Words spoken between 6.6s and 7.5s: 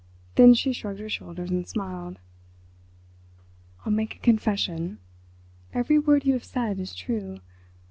is true.